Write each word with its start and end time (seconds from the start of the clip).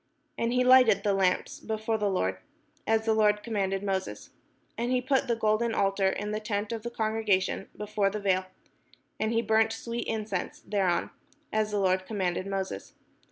And 0.35 0.51
he 0.51 0.63
lighted 0.63 1.03
the 1.03 1.13
lamps 1.13 1.59
before 1.59 1.99
the 1.99 2.09
Lord; 2.09 2.39
as 2.87 3.05
the 3.05 3.13
Lord 3.13 3.43
commanded 3.43 3.83
Moses. 3.83 4.31
And 4.75 4.91
he 4.91 4.99
put 4.99 5.27
the 5.27 5.35
golden 5.35 5.75
altar 5.75 6.09
in 6.09 6.31
the 6.31 6.39
tent 6.39 6.71
of 6.71 6.81
the 6.81 6.89
congregation 6.89 7.69
before 7.77 8.09
the 8.09 8.19
vail: 8.19 8.45
and 9.19 9.31
he 9.31 9.43
burnt 9.43 9.71
sweet 9.71 10.07
incense 10.07 10.59
thereon; 10.61 11.11
as 11.53 11.69
the 11.69 11.77
Lord 11.79 12.07
com 12.07 12.17
manded 12.17 12.47
Moses. 12.47 12.95